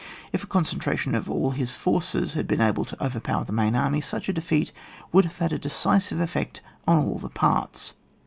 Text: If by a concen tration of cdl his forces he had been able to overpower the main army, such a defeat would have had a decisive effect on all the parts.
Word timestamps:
If 0.33 0.41
by 0.41 0.45
a 0.45 0.61
concen 0.63 0.79
tration 0.79 1.15
of 1.15 1.25
cdl 1.27 1.53
his 1.53 1.73
forces 1.75 2.33
he 2.33 2.39
had 2.39 2.47
been 2.47 2.59
able 2.59 2.85
to 2.85 3.05
overpower 3.05 3.43
the 3.45 3.51
main 3.53 3.75
army, 3.75 4.01
such 4.01 4.27
a 4.27 4.33
defeat 4.33 4.71
would 5.11 5.25
have 5.25 5.37
had 5.37 5.51
a 5.53 5.59
decisive 5.59 6.19
effect 6.19 6.59
on 6.87 6.97
all 6.97 7.19
the 7.19 7.29
parts. 7.29 7.93